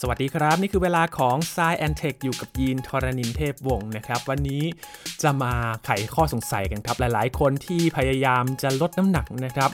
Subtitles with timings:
[0.00, 4.62] สวัสดีครับ นี่คือเวลาของ s ซแอนเทคอยู่กับยีนทรณินเทพวงศ์นะครับ วันนี้
[5.22, 5.52] จะมา
[5.84, 9.70] ไขข้อสงสัยกันครับ หลายๆ คนที่พยายามจะลดน้ำหนักนะครับ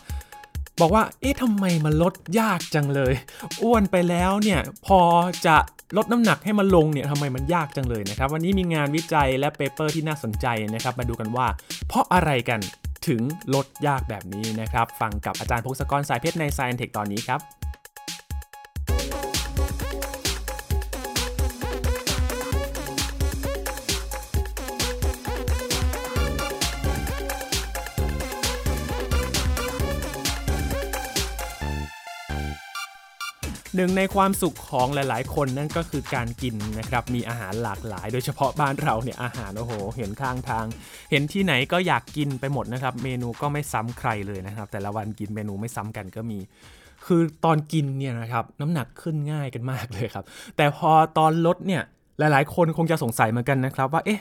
[0.80, 3.12] บอกว่าเอ๊ะทำไมมันลดยากจังเลย
[3.62, 5.00] อ้วนไปแล้วเนี่ยพอ
[5.46, 5.56] จะ
[5.96, 11.46] ลดน้ำหนักให้มันลงเนี่ยทำไมมันยากจังเลยนะครับ วันนี้มีงานวิจัยและ paper ที่น่าสนใจนะครับ มาดูกันว่า
[11.86, 12.60] เพราะอะไรกัน
[13.06, 13.20] ถึง
[13.54, 17.40] ลดยากแบบนี้นะครับ ฟังกับอาจารย์พงศกรสายเพชรใน Science t ตอนนี้ครับ
[33.80, 40.64] หนึ่งในความสุขของหลาย ๆ คนนั่นก็คือการกินนะครับ มีอาหารหลากหลาย โดยเฉพาะบ้านเราเนี่ยอาหารโอ้โห เห็นข้างทาง
[41.10, 46.38] เห็นที่ไหนก็อยากกินไปหมดนะครับ เมนูก็ไม่ซ้ำใครเลยนะครับ แต่ละวันกินเมนูไม่ซ้ำกันก็มี
[47.06, 50.24] คือตอนกินเนี่ยนะครับน้ำหนักขึ้นง่ายกันมากเลยครับ
[50.56, 51.82] แต่พอตอนลดเนี่ย
[52.18, 54.20] หลาย ๆ คนคงจะสงสัยเหมือนกันนะครับว่าเอ๊ะ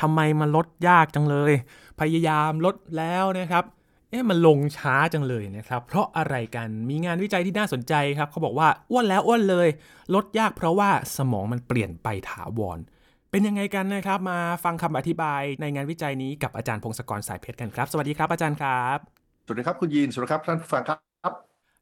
[0.00, 1.52] ทำไมมันลดยากจังเลย
[2.00, 3.64] พยายามลดแล้วนะครับ
[4.12, 9.68] เอ๊ะมันลงช้าจังเลยนะครับ เพราะอะไรกันมีงานวิจัยที่น่าสนใจครับเขาบอกว่าอ้วนแล้วอ้วนเลย
[10.14, 12.78] ลดยากเพราะว่าสมองมันเปลี่ยนไปถาวร
[13.30, 18.98] เป็นยังไงกันนะครับ มาฟังคำอธิบายในงานวิจัยนี้กับอาจารย์พงศกรสายเพชรกันครับ สวัสดีครับอาจารย์ครับ
[19.46, 20.98] สวัสดีครับคุณยีนสวัสดีครับท่านผู้ฟังครับ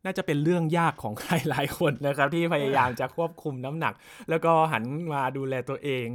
[0.05, 3.95] น่าจะเป็นเรื่องยากของใครหลายคนนะครับ ที่พยายามจะควบคุมน้ำหนัก
[4.31, 6.07] แล้วก็หันมาดูแลตัวเอง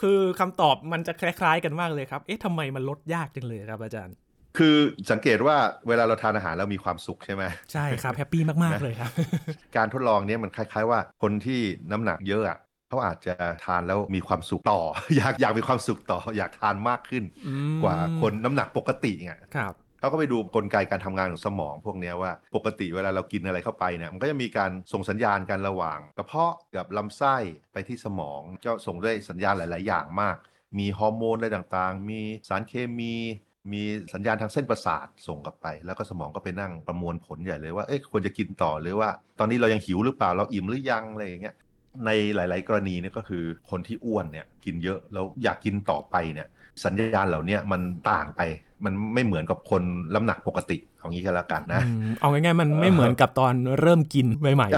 [0.00, 4.14] คือคำตอบมันจะคล้ายๆกันมากเลยครับ เอ๊ะทำไมมันลดยากจังเลยครับอาจารย์
[4.60, 4.76] คือ
[5.10, 5.56] สังเกตว่า
[5.88, 9.10] เวลาเราทานอาหารแล้วมีความสุขใช่ไหมใช่ครับแฮปปี้มาก ๆ เลยครับ
[9.76, 11.60] การทดลองเนี้ยมันคล้าย ๆ ว่าคนที่
[11.92, 12.58] น้ำหนักเยอะอะ
[12.88, 14.80] เขาอาจจะทานแล้วมีความสุขต่อ
[15.16, 27.36] อยากอยากมีความสุขต่อ อยากทานมากขึ้นอืมกว่าคนน้ำหนักปกติไงครับเขาก็ไปดูกลไกการทำงานของสมองพวกเนี้ยว่าปกติเวลาเรากินอะไรเข้าไปเนี่ยมันก็จะมีการส่งสัญญาณกันระหว่างกระเพาะกับลำไส้
[27.72, 30.36] ไปที่สมองก็ส่งด้วยสัญญาณหลาย ๆ อย่างมาก
[30.78, 33.14] มีฮอร์โมนอะไรต่างๆ มีสารเคมี
[33.72, 33.82] มี
[34.14, 41.54] สัญญาณทางเส้นประสาทส่งกลับไป แล้วก็สมองก็ไปนั่งประมวลผลใหญ่เลยว่าเอ๊ะควรจะกินต่อหรือว่า ตอนนี้เรายังหิวหรือเปล่าเราอิ่มหรือยังอะไรอย่างเงี้ย
[42.06, 46.48] ในหลาย ๆ กรณีเนี่ยก็คือคนที่อ้วนเนี่ยกินเยอะแล้วอยากกินต่อไปเนี่ย
[46.84, 48.40] สัญญาณเหล่าเนี้ยมันต่างไป
[48.84, 49.82] มันไม่เหมือนกับคน
[50.14, 54.68] น้ำหนักปกติเอางี้ก็แล้วกันนะอืมเอาง่าย ๆ มันไม่เหมือนกับตอนเริ่มกินใหม่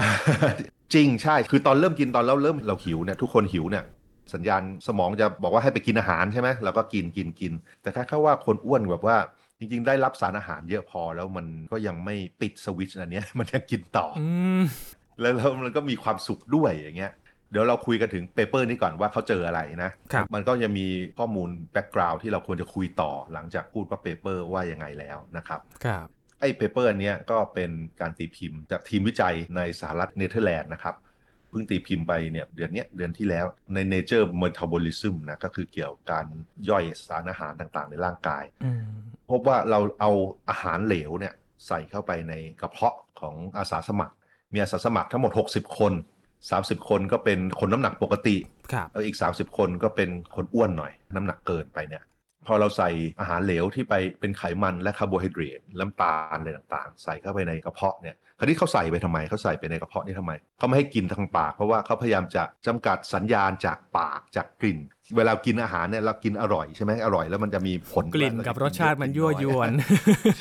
[0.93, 3.83] จริงใช่ คือตอนเริ่มกินตอนเราเริ่มเราหิวเนี่ยทุกคนหิวเนี่ย
[4.33, 9.17] สัญญาณสมองจะบอกว่าให้ไปกินอาหารใช่ไหมเราก็กินกินกิน แต่ถ้าเขาว่าคนอ้วนแบบว่า
[9.59, 14.27] จริงๆ ได้รับสารอาหารเยอะพอแล้วมันก็ยังไม่ปิดสวิตช์อันเนี้ยมันยังกินต่อๆออื
[14.61, 14.63] ม
[15.21, 17.13] แล้วแล้วมันก็มีความสุขด้วยอย่างเงี้ย
[17.51, 26.07] เดี๋ยวเราคุยกันถึง paper นี้ก่อนว่าเขาเจออะไรนะครับมันก็จะมีข้อมูล background ที่เราควรจะคุยต่อหลังจากพูดว่า paper ว่ายังไงแล้วนะครับครับ
[26.39, 27.71] ไอ้ paper อันเนี้ยก็เป็น
[28.01, 36.25] การตีพิมพ์จากทีมวิจัยในสหรัฐเนเธอร์แลนด์นะครับเพิ่งตีพิมพ์ไปเนี่ยเดือนเนี้ยเดือนที่แล้วใน Nature Metabolism นะก็คือเกี่ยวกับการ
[36.69, 38.83] ย่อยสารอาหารต่างๆ ในร่างกายอืม
[39.29, 40.11] พบว่าเราเอา
[40.49, 41.33] อาหารเหลวเนี่ย
[41.67, 44.13] ใส่เข้าไปในกระเพาะของอาสาสมัคร
[44.53, 45.93] มีอาสาสมัครทั้งหมด 60 คน
[46.41, 48.37] 30 คนก็เป็นคนน้ำหนักปกติ
[48.71, 52.03] ครับแล้วอีก 30 คนก็เป็นคนอ้วนหน่อย น้ำหนักเกินไปเนี่ย
[52.47, 64.79] พอเราใส่อาหารเหลวที่ไปเป็นไขมันและคาร์โบไฮเดรตน้ำตาลอะไรต่างๆ ใส่เข้าไปในกระเพาะเนี่ย คราวนี้เขาใส่ไปทำไมเขาใส่ไปในกระเพาะนี่ทำไมเขาไม่ให้กินทางปาก เพราะว่าเขาพยายามจะจำกัดสัญญาณจากปากจากกลิ่น
[65.15, 69.71] เวลากินอาหารเนี่ยเรากินอร่อยใช่ไหมอร่อยแล้วมันจะมีผลกลิ่นกับรสชาติมันยั่วยวน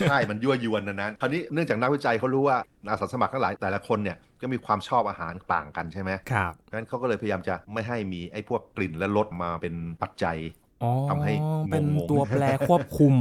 [0.00, 2.56] ใช่มันยั่วยวนนะนะคราวนี้เนื่องจากนักวิจัยเขารู้ว่า
[2.90, 10.36] อาสาสมัครทั้งหลายแต่ละคนเนี่ยก็มีความชอบอาหารต่างกันใช่ไหมครับงั้นเขาก็เลยพยายามจะไม่ให้มีไอ้พวกกลิ่นและรสมาเป็นปัจจัย
[10.82, 13.14] อ๋อทำให้งงๆเป็นตัวแปรควบคุม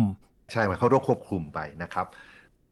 [0.52, 2.06] ใช่ไหมเขาต้องควบคุมไปนะครับ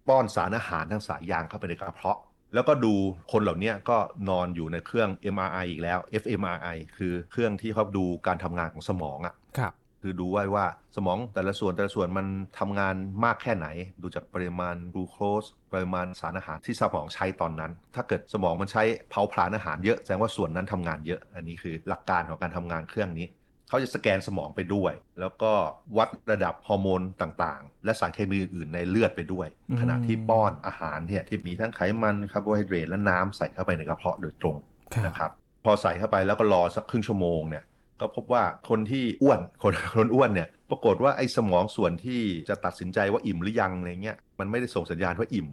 [0.09, 2.19] ป้อนสารอาหารทั้งสายยางเข้าไปในกระเพาะ
[2.53, 2.93] แล้วก็ดู
[3.31, 3.97] คนเหล่านี้ก็
[4.29, 10.65] นอนอยู่ในเครื่อง MRI อีกแล้ว fMRI คือเครื่องที่เขาดูการทำงานของสมองอะครับคือดูไว้ว่า
[10.95, 12.27] สมองแต่ละส่วนแต่ละส่วนมัน
[12.59, 13.67] ทำงานมากแค่ไหน
[14.01, 15.43] ดูจากปริมาณกลูโคส
[15.73, 23.27] ปริมาณสารอาหารที่สมองใช้ตอนนั้น ถ้าเกิดสมองมันใช้เผาผลาญอาหารเยอะแสดงว่าส่วนนั้นทำงานเยอะ อันนี้คือหลักการของการทำงานเครื่องนี้
[23.69, 25.51] เขาจะสแกนสมองไปด้วย แล้วก็
[25.97, 34.55] วัดระดับฮอร์โมนต่างๆ และสารเคมีอื่นๆในเลือดไปด้วยอืมขณะที่ป้อนอาหารเนี่ยที่มีทั้งไขมันคาร์โบไฮเดรตและน้ำใส่เข้าไปในกระเพาะโดยตรง
[34.93, 35.31] ครับนะครับ
[35.65, 37.63] พอใส่เข้าไปแล้วก็รอสักครึ่งชั่วโมงเนี่ย
[38.01, 45.47] ก็พบว่าคนที่อ้วนคนคนอ้วนเนี่ยปรากฏว่าไอ้สมองส่วนที่จะตัดสินใจว่าอิ่มหรือยังอะไรเงี้ยมันไม่ได้ส่งสัญญาณว่าอิ่ม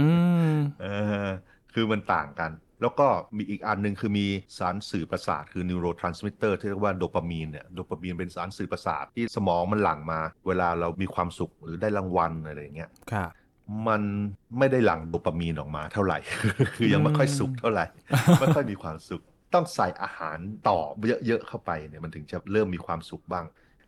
[0.00, 0.08] อื
[0.52, 0.86] มเอ
[1.26, 1.28] อ
[1.74, 2.50] คือมันต่างกัน
[2.84, 4.26] แล้วก็มีอีกอันหนึ่งคือมี
[4.58, 13.30] สารสื่อประสาท คือ neurotransmitter ที่เรียกว่าโดปามีนเนี่ยโดปามีนเป็นสารสื่อประสาทที่สมองมันหลั่งมา เวลาเรามีความสุขหรือได้รางวัลอะไรอย่างเงี้ยครับ
[13.88, 14.02] มัน
[14.58, 16.18] ไม่ได้หลั่งโดปามีนออกมาเท่าไหร่
[16.76, 17.84] คือยังไม่ค่อยสุขเท่าไหร่
[18.40, 19.22] ไม่ค่อยมีความสุข
[19.54, 20.38] ต้องใส่อาหาร
[20.68, 20.78] ต่อ
[21.26, 23.44] เยอะๆเข้าไปเนี่ยมันถึงจะเริ่มมีความสุขบ้าง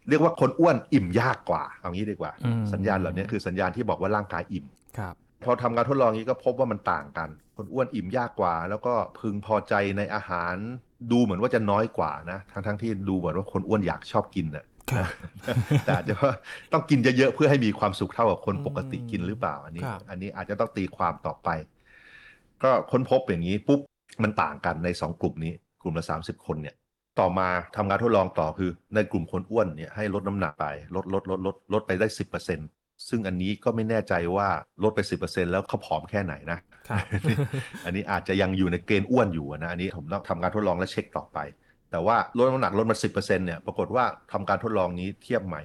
[0.09, 4.67] เรียกว่าคนอ้วนอิ่มยากกว่าเอางี้ดีกว่าอืมสัญญาณเหล่านี้คือสัญญาณที่บอกว่าร่างกายอิ่ม
[4.99, 5.15] ครับ
[5.47, 10.55] พอทำการทดลองนี้ก็พบว่ามันต่างกัน คนอ้วนอิ่มยากกว่า แล้วก็พึงพอใจในอาหาร
[11.13, 15.09] ดูเหมือนว่าจะน้อยกว่านะ ทั้งทั้งๆที่ดูเหมือนว่าคนอ้วนอยากชอบกินน่ะครับ
[15.85, 16.33] แต่อาจจะว่า
[16.73, 21.49] ต้องกินเยอะๆเพื่อให้มีความสุขเท่ากับคนปกติกินหรือเปล่าอันนี้ครับอันนี้อาจจะต้องตีความต่อไป
[22.63, 23.81] ก็ค้นพบอย่างนี้ปุ๊บ
[24.23, 25.53] มันต่างกันในสองกลุ่มนี้
[25.83, 26.75] กลุ่มละสามสิบคนเนี่ย
[27.19, 32.59] ต่อมาทำการทดลองต่อคือ ในกลุ่มคนอ้วนเนี่ยให้ลดน้ำหนักไปลดลดลดลดลดไปได้สิบเปอร์เซ็น
[33.09, 34.49] ซึ่งอันนี้ก็ไม่แน่ใจว่า
[34.83, 36.59] ลดไปสิบเปอร์เซ็นแล้วเขาผอมแค่ไหนนะ
[36.89, 37.05] ครับ
[37.85, 41.39] อันนี้อาจจะยังอยู่ในเกณฑ์อ้วนอยู่นะ อันนี้ผมต้องทำการทดลองและเช็คต่อไป
[41.91, 45.63] แต่ว่าลดน้ำหนักลดมา 10%เนี่ย ปรากฏว่าทำการทดลองนี้เทียบใหม่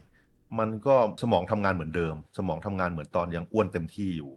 [0.60, 4.32] มันก็สมองทำงานเหมือนเดิม สมองทำงานเหมือนตอนยังอ้วนเต็มที่อยู่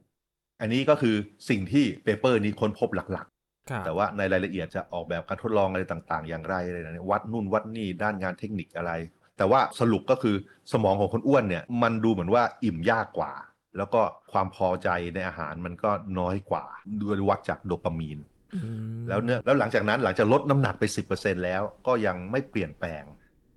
[0.61, 1.17] อันนี้ก็คือ
[1.49, 3.29] สิ่งที่ paper นี้ค้นพบหลัก
[3.71, 8.93] ครับๆแต่ว่าในรายละเอียดจะออกแบบการทดลองอะไรต่าง ๆ อย่างไรอะไรนะวัดนู่นวัดนี่ด้านงานเทคนิคอะไร
[9.37, 10.37] แต่ว่าสรุปก็คือ
[10.73, 13.33] สมองของคนอ้วนเนี่ยมันดูเหมือนว่าอิ่มยากกว่า
[13.77, 14.01] แล้วก็
[14.33, 16.65] ความพอใจในอาหารมันก็น้อยกว่า
[17.03, 18.19] ด้วยวัดจากโดปามีน
[18.55, 18.61] อื
[18.97, 20.85] มแล้วเนี่ยแล้วหลังจากนั้นหลังจากลดน้ำหนักไป
[21.15, 23.05] 10%แล้วก็ยังไม่เปลี่ยนแปลง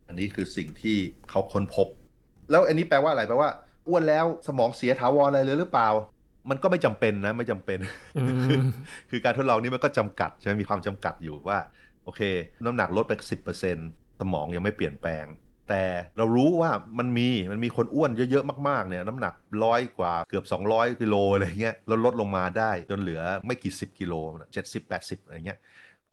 [0.07, 0.97] อันนี้คือสิ่งที่
[1.29, 1.87] เขาค้นพบ
[2.51, 3.49] แล้วอันนี้แปลว่าอะไรแปลว่า
[3.87, 5.89] อ้วนแล้วสมองเสียถาวรอะไรเลยหรือเปล่า
[6.49, 7.79] มันก็ไม่จำเป็นนะไม่จำเป็น
[8.17, 8.59] อืมคือ
[9.09, 11.59] คือการทดลองนี้มันก็จำกัดใช่ไหมมีความจำกัดอยู่ว่า
[12.03, 12.21] โอเค
[12.65, 13.13] น้ำหนักลดไป
[13.65, 15.25] 10%สมองยังไม่เปลี่ยนแปลง
[15.69, 15.83] แต่
[16.17, 19.33] เรารู้ว่ามันมีมันมีคนอ้วนเยอะๆมากๆเนี่ยน้ำหนัก
[19.63, 24.13] ร้อยกว่าเกือบ 200กิโลอะไรเงี้ยแล้วลดลงมาได้จนเหลือไม่กี่สิบกิโล
[24.55, 25.59] 70 80อะไรเงี้ย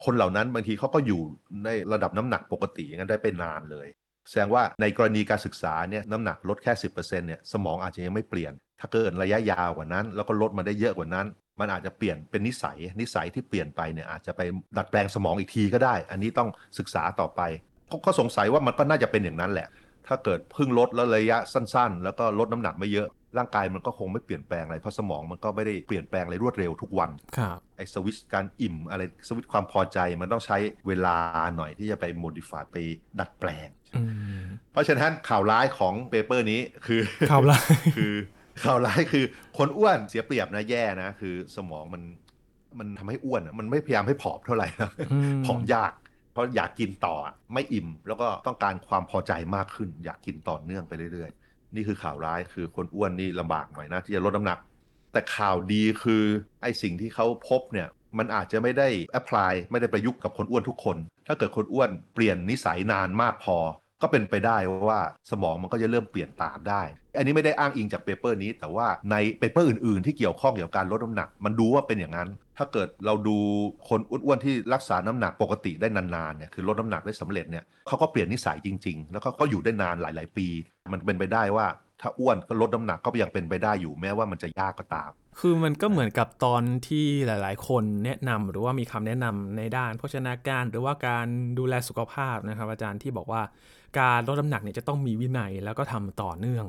[0.05, 1.21] คนเหล่านั้นบางทีเขาก็อยู่
[1.65, 3.87] ในระดับน้ำหนักปกติอย่างนั้นได้เป็นนานเลย
[4.29, 11.27] แสดงว่าในกรณีการศึกษาเนี่ยน้ำหนักลดแค่ 10%เนี่ยสมองอาจจะยังไม่เปลี่ยน ถ้าเกิดระยะยาวกว่านั้น แล้วก็ลดมาได้เยอะกว่านั้น
[11.59, 14.41] มันอาจจะเปลี่ยนเป็นนิสัยนิสัยที่เปลี่ยนไปเนี่ยอาจจะไป
[14.77, 16.49] ดัดแปลงสมองอีกทีก็ได้ อันนี้ต้อง
[16.79, 17.41] ศึกษาต่อไป
[17.87, 19.67] เขาก็สงสัยว่ามันก็น่าจะเป็นอย่างนั้นแหละ
[20.07, 31.17] ถ้าเกิดเพิ่งลดแล้วระยะสั้น ๆ แล้วก็ลดน้ำหนักไม่เยอะ ร่างกายมันก็คงไม่เปลี่ยนแปลงอะไร เพราะสมองมันก็ไม่ได้เปลี่ยนแปลงอะไรรวดเร็วทุกวันครับไอ้สวิตช์การอิ่มอะไรสวิตช์ความพอใจมันต้องใช้เวลา
[31.57, 32.77] หน่อยที่จะไปโมดิฟายไป
[33.19, 34.03] ดัดแปลงอื
[34.41, 38.13] มเพราะฉะนั้นข่าวร้ายของเปเปอร์นี้คือข่าวร้ายคือ
[38.63, 39.25] ข่าวร้ายคือ
[39.57, 42.01] คนอ้วนเสียเปรียบนะแย่นะ คือสมองมัน
[42.79, 45.93] มันทำให้อ้วนอะมันไม่พยายามให้ผอมเท่าไหร่นะอืมผอมยาก
[46.35, 47.15] เพราะอยากกินต่อ
[47.53, 54.59] ไม่อิ่ม แล้วก็ต้องการความพอใจมากขึ้น อยากกินต่อเนื่องไปเรื่อยๆ นี่คือข่าวร้ายคือคนอ้วนนี่ลำบากหน่อยนะที่จะลดน้ำหนัก
[55.11, 56.23] แต่ข่าวดีคือ
[56.61, 57.87] ไอ้สิ่งที่เขาพบเนี่ย
[58.17, 60.97] มันอาจจะไม่ได้แอพพลายไม่ได้ประยุกต์กับคนอ้วนทุกคน
[61.27, 63.57] ถ้าเกิดคนอ้วนเปลี่ยนนิสัยนานมากพอ
[64.05, 64.57] ก็เป็นไปได้
[64.89, 64.99] ว่า
[65.31, 66.81] สมองมันก็จะเริ่มเปลี่ยนตามได้
[67.17, 73.37] อันนี้ไม่ได้อ้างอิงจาก paper นี้ แต่ว่าใน paper อื่น ๆ ที่เกี่ยวข้องเกี่ยวกับการลดน้ำหนัก มันดูว่าเป็นอย่างนั้น ถ้าเกิดเราดู
[73.89, 80.47] คนอ้วนๆที่รักษาน้ำหนักปกติได้นานๆเนี่ยคือลดน้ำหนักได้สำเร็จเนี่ยเขาก็เปลี่ยนนิสัยจริง ๆ แล้วก็ก็อยู่ได้นานหลาย ๆ ปี
[80.91, 81.65] มันเป็นไปได้ว่า
[82.01, 91.27] ถ้าอ้วนก็ลดน้ำหนักก็ยังเป็นไปได้อยู่แม้ว่ามันจะยากก็ตาม คือมันก็เหมือนกับตอนที่หลาย ๆ คนแนะนำหรือว่ามีคำแนะนำในด้านโภชนาการ หรือว่าการ
[91.59, 93.41] ดูแลสุขภาพนะครับอาจารย์ที่บอกว่า
[93.99, 96.65] การลดน้ำหนักเนี่ยจะต้องมีวินัยแล้วก็ทำต่อเนื่อง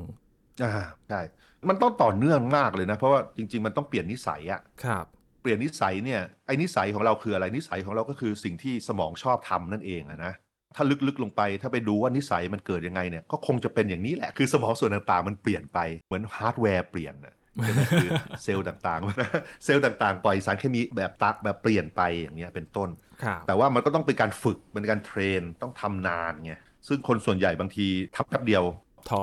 [0.63, 0.71] อ่า
[1.09, 1.21] ใช่
[1.69, 5.05] มันต้องต่อเนื่องมากเลยนะ เพราะว่าจริง ๆ มันต้องเปลี่ยนนิสัยอะครับ
[5.41, 10.33] เปลี่ยนนิสัยเนี่ยไอ้นิสัยของเราคืออะไรนิสัยของเราก็คือสิ่งที่สมองชอบทำนั่นเองอะนะ
[10.75, 18.09] ถ้าลึกๆลงไปถ้าไปดูว่านิสัยมันเกิดยังไงเนี่ยก็คงจะเป็นอย่างนี้แหละคือสมองส่วนต่างๆ มันเปลี่ยนไปเหมือนฮาร์ดแวร์เปลี่ยนนะใช่ไหมคือ
[18.43, 22.89] เซลล์ต่างๆ เซลล์ต่างๆ ปล่อยสารเคมีแบบตักแบบเปลี่ยนไปอย่างเงี้ยเป็นต้น
[23.23, 26.53] ครับแต่ว่ามันก็ต้องเป็นการฝึกเป็นการเทรนต้องทำนานไง
[26.87, 28.63] ซึ่งคนส่วนใหญ่บางทีทำแป๊บเดียว
[29.09, 29.21] ท้อ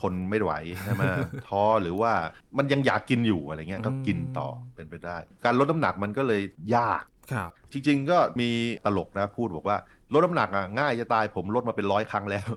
[0.00, 0.52] ทนไม่ไหว
[0.84, 1.02] ใช่ไหม
[1.48, 2.12] ท้อหรือว่า
[2.58, 6.42] มันยังอยากกินอยู่อะไรเงี้ยก็กินต่ออืมเป็นไปได้ การลดน้ำหนักมันก็เลย
[6.76, 8.50] ยากครับจริง ๆ ก็มี
[8.84, 9.78] ตลกนะพูดบอกว่า
[10.12, 12.48] ลดน้ำหนักอะง่ายจะตายผมลดมาเป็นร้อยครั้งแล้ว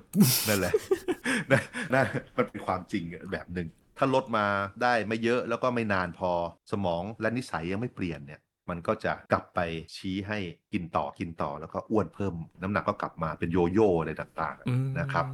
[0.48, 0.72] นั่นแหละ
[1.52, 1.62] นะ
[1.94, 2.04] นะ
[2.36, 4.46] มันเป็นความจริงแบบหนึ่งถ้าลดมา
[4.82, 6.30] ได้ไม่เยอะแล้วก็ไม่นานพอ
[6.72, 8.40] สมองและนิสัยยังไม่เปลี่ยนเนี่ย
[8.70, 9.60] มันก็จะกลับไป
[9.96, 10.38] ชี้ให้
[10.72, 15.26] กินต่อกินต่อแล้วก็อ้วนเพิ่มน้ำหนักก็กลับมาเป็นโยโย่อะไรต่างอืมๆนะครับ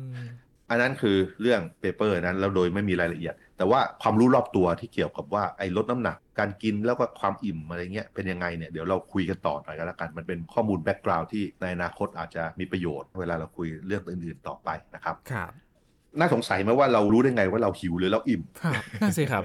[0.71, 15.50] อันนั้นคือเรื่อง paper นั้นแล้วโดยไม่มีรายละเอียด แต่ว่าความรู้รอบตัวที่เกี่ยวกับว่าไอ้ลดน้ำหนัก การกินแล้วก็ความอิ่มอะไรเงี้ยเป็นยังไงเนี่ยเดี๋ยวเราคุยกันต่อหน่อยก็แล้วกัน มันเป็นข้อมูล background ที่ในอนาคตอาจจะมีประโยชน์ เวลาเราคุยเรื่องอื่นๆต่อไปนะครับครับ
[16.18, 19.42] น่าสงสัยไหมว่าเรารู้ได้ไงว่าเราหิวหรือเราอิ่มครับนั่นสิครับ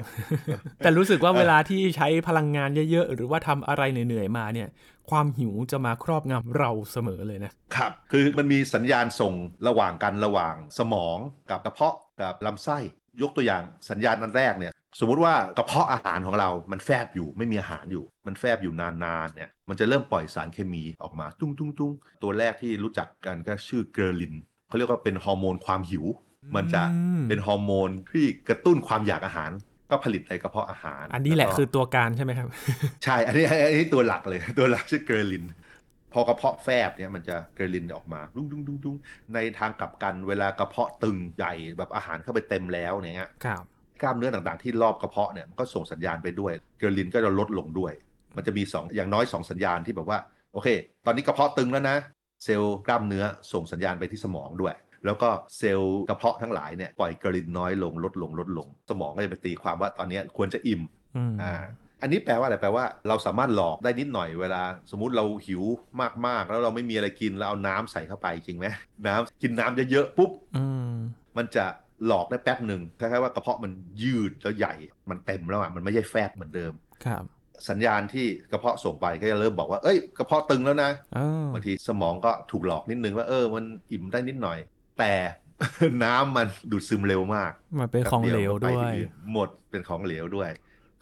[0.78, 4.68] แต่รู้สึกว่าเวลาที่ใช้พลังงานเยอะๆ หรือว่าทำอะไรเหนื่อยๆมาเนี่ย
[5.10, 9.34] ความหิวจะมาครอบงำเราเสมอเลยนะครับ คือมันมีสัญญาณส่ง
[9.68, 11.18] ระหว่างกันระหว่างสมอง
[11.50, 12.78] กับกระเพาะกับลำไส้
[13.22, 24.36] ยกตัวอย่างสัญญาณอันแรกเนี่ยสมมุติว่ากระเพาะอาหารของเรา มันแฟบอยู่ไม่มีอาหารอยู่ มันแฟบอยู่นานๆเนี่ย มันจะเริ่มปล่อยสารเคมีออกมา ตุ้งตุ้งตุ้งตัวแรกที่รู้จักกันก็ชื่อเกอร์ลิน
[24.68, 26.06] เขาเรียกว่าเป็นฮอร์โมนความหิว
[26.56, 29.52] มันจะอืมเป็นฮอร์โมนที่กระตุ้นความอยากอาหาร
[29.92, 32.48] ก็ผลิตในกระเพาะอาหาร อันนี้แหละก็คือตัวการใช่ไหมครับ
[33.04, 35.46] ใช่ อันนี้อันนี้ตัวหลักเลย ตัวหลักชื่อ ghrelin
[36.14, 38.98] พอกระเพาะแฟบเนี่ยมันจะ ghrelin ออกมาดุ้งดุ้งดุ้งดุ้ง
[39.34, 43.64] ในทางกลับกันเวลากระเพาะตึงใหญ่แบบอาหารเข้าไปเต็มแล้วเนี่ยครับ
[44.02, 47.94] กล้ามเนื้อต่างๆที่รอบกระเพาะเนี่ยมันก็ส่งสัญญาณไปด้วย ghrelin ก็จะลดลงด้วย
[48.36, 50.20] มันจะมีสองอย่างน้อยสองสัญญาณที่แบบว่า
[50.54, 50.68] โอเค
[51.06, 51.98] ตอนนี้กระเพาะตึงแล้วนะ
[52.44, 54.74] เซลล์กล้ามเนื้อส่งสัญญาณไปที่สมองด้วย
[55.06, 60.82] แล้วก็เซลล์กระเพาะทั้งหลายเนี่ยปล่อย ghrelin น้อยลงลดลงลดลง สมองก็จะไปตีความว่าตอนนี้ควรจะอิ่ม
[61.16, 61.54] อืมอ่า
[62.02, 65.64] อันนี้แปลว่าอะไรแปลว่าเราสามารถหลอกได้นิดหน่อยเวลา สมมุติเราหิว
[66.28, 68.66] มากๆ แล้วเราไม่มีอะไรกินแล้วเอาน้ำใส่เข้าไปจริงไหม
[69.08, 70.94] น้ำกินน้ำเยอะๆปุ๊บอืม
[71.38, 71.66] มันจะ
[72.08, 73.72] หลอกได้แป๊บหนึ่งคล้ายๆว่ากระเพาะมัน
[74.04, 74.74] ยืดแล้วใหญ่
[75.10, 76.74] มันเต็มแล้วอะมันไม่ใช่แฟบเหมือนเดิม
[77.06, 77.24] ครับ
[77.70, 84.58] สัญญาณที่กระเพาะส่งไปก็จะเริ่มบอกว่า เอ้ย กระเพาะตึงแล้วนะเออบางทีสมองก็ถูกหลอกนิดนึงว่าเออ มันอิ่มได้นิดหน่อย
[85.00, 85.14] แต่
[86.04, 90.52] น้ำมันดูดซึมเร็วมาก มันเป็นของเหลวแป๊บด้ก็วไปยที่อื่นหมดเป็นของเหลวด้วย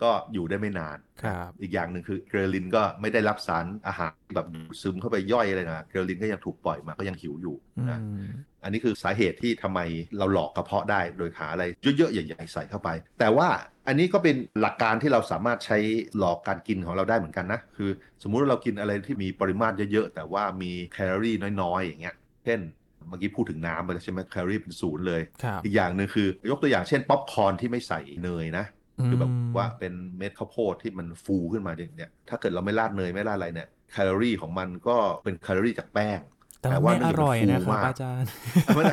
[0.05, 8.29] ก็อยู่ได้ไม่นานครับอีกอย่างหนึ่งคือเกรลินก็ไม่ได้รับสารอาหารแบบดูดซึมเข้าไปย่อยอะไรนะ เกรลินก็ยังถูกปล่อยมาก็ยังหิวอยู่อืนะม
[8.63, 9.79] อันนี้คือสาเหตุที่ทำไม
[10.17, 11.63] เราหลอกกระเพาะได้โดยหาอะไร
[11.97, 13.49] เยอะๆใหญ่ๆใส่เข้าไป แต่ว่า
[13.87, 15.77] อันนี้ก็เป็นหลักการที่เราสามารถใช้
[16.17, 17.89] หลอกการกินของเราได้เหมือนกันนะ คือ
[18.23, 22.15] สมมุติว่าเรากินอะไรที่มีปริมาตรเยอะๆ แต่ว่ามีแคลอรี่น้อยๆ อย่างเงี้ย
[22.45, 22.59] เช่น
[23.07, 28.65] เมื่อกี้พูดถึงน้ำไปแล้วใช่ไหมแคลอรี่เป็นศูนย์เลยครับอีกอย่างหนึ่งคือยกตัวอย่างเช่น ป๊อปคอร์นที่ไม่ใส่เนยนะ
[29.07, 36.19] คือแบบว่าเป็นเม็ดข้าวโพดที่มันฟูขึ้นมาอย่างเนี้ยถ้าเกิดเราไม่ราดเนยไม่ราดอะไรเนี่ยแคลอรี่ของมันก็เป็นแคลอรี่จากแป้ง
[36.61, 38.29] แต่แต่ว่าว่าไม่อร่อยมันนะฟูครับมากอาจารย์
[38.77, 38.85] มัน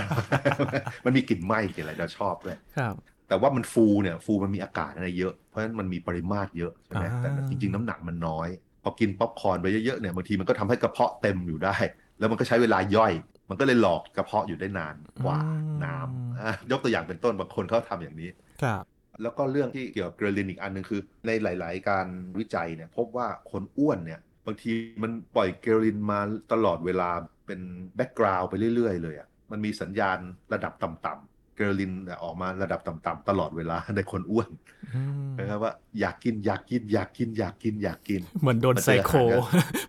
[1.04, 2.94] มันมีกลิ่นไหม้กลิ่นอะไรเราชอบด้วยครับ
[3.28, 8.48] แต่ว่ามันฟูเนี่ยฟูมันมีอากาศอะไรเยอะ เพราะฉะนั้นมันมีปริมาตรเยอะใช่ไหมอ่าแต่จริง ๆ น้ำหนักมันน้อย
[8.82, 11.76] พอกินป๊อปคอร์นไปเยอะๆเนี่ยบางทีมันก็ทำให้กระเพาะเต็มอยู่ได้
[12.18, 13.12] แล้วมันก็ใช้เวลาย่อย
[13.48, 15.38] มันก็เลยหลอกกระเพาะอยู่ได้นานกว่า
[15.84, 18.30] น้ำอะยกตัวอย่างเป็นต้นบางคนเขาทำอย่างนี้
[18.62, 18.84] ครับ
[19.22, 22.06] แล้วก็เรื่องที่เกี่ยวกับเกรลินอีกอันหนึ่งคือ ในหลาย ๆ การ
[22.38, 24.72] วิจัยเนี่ยพบว่าคนอ้วนเนี่ยบางที
[25.02, 26.20] มันปล่อย ghrelin มา
[26.52, 27.10] ตลอดเวลา
[27.46, 27.60] เป็น
[27.96, 30.18] background ไปเรื่อย ๆ เลยอะมันมีสัญญาณ
[30.52, 34.48] ระดับต่ำๆ ghrelin เนี่ยออกมาระดับต่ำๆตลอดเวลาในคนอ้วน
[34.94, 39.14] อืมนะครับว่าอยากกินอยากกินอยากกินอยากกินอยากกิน เหมือนโดนมันไซเจออาหารโค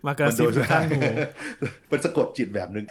[0.06, 1.02] มากระซิบมันโดนข้างหู
[1.90, 2.84] มันสะกดจิตแบบหนึ่ง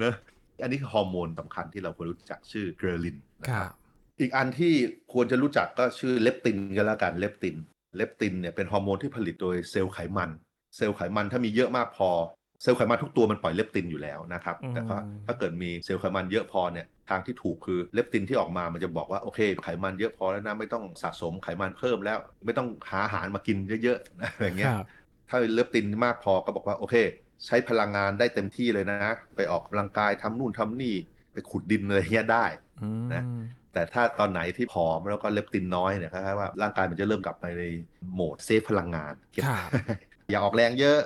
[0.00, 0.14] เนอะ
[0.62, 3.72] อันนี้คือฮอร์โมนสำคัญที่เราควรรู้จักชื่อ ghrelin นะครับครับ
[4.20, 4.72] อีกอันที่
[5.12, 7.56] ควรจะรู้จักก็ชื่อเลปตินกันแล้วกันเลปติน
[7.96, 10.30] เลปตินเนี่ยเป็นฮอร์โมนที่ผลิตโดยเซลล์ไขมัน
[10.76, 12.10] เซลล์ไขมันถ้ามีเยอะมากพอ
[12.62, 24.86] เซลล์ไขมันทุกตัวมันปล่อยเลปตินอยู่แล้วนะครับอืมแต่ว่าถ้าเกิดมีเซลล์ไขมันเยอะพอเนี่ยทางที่ถูกคือเลปตินที่ออกมา มันจะบอกว่าโอเค ไขมันเยอะพอแล้วนะไม่ต้องสะสมไขมันเพิ่มแล้ว ไม่ต้องหาอาหารมากินเยอะๆนะอะไรเงี้ยครับ
[25.28, 26.96] ถ้าเลปตินมากพอก็บอกว่าโอเค
[27.46, 28.98] ใช้พลังงานได้เต็มที่เลยนะ
[29.36, 30.94] ไปออกกำลังกายทำนู่นทำนี่
[31.32, 32.44] ไปขุดดินอะไรเงี้ยได้
[32.82, 33.24] อืมนะ
[33.72, 37.62] แต่ถ้าตอนไหนที่ผอมแล้วก็เลปตินน้อยเนี่ยคล้ายๆว่าร่างกายมันจะเริ่มกลับไปใน
[38.14, 39.70] โหมดเซฟพลังงานเก็บครับ
[40.30, 40.98] อย่าออกแรงเยอะ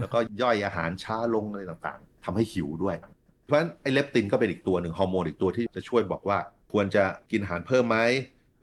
[0.00, 2.96] แล้วก็ย่อยอาหารช้าลงอะไรต่างๆทำให้หิวด้วย
[3.44, 6.38] เพราะฉะนั้นไอ้เลปตินก็เป็นอีกตัวหนึ่งฮอร์โมนอีกตัวที่จะช่วยบอกว่า
[6.72, 7.98] ควรจะกินอาหารเพิ่มไหม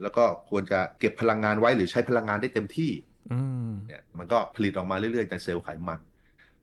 [0.02, 2.92] แล้วก็ควรจะเก็บพลังงานไว้หรือใช้พลังงานได้เต็มที่
[3.32, 6.00] อืมเนี่ยมันก็ผลิตออกมาเรื่อยๆในเซลล์ไขมัน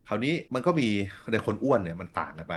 [0.08, 0.88] คราวนี้มันก็มี
[1.32, 2.54] ในคนอ้วนเนี่ยมันต่างกันไป